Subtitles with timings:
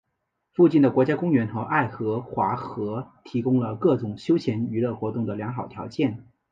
[0.53, 6.25] 附近的国家公园和爱荷华河提供了各种休闲娱乐活动的良好条件。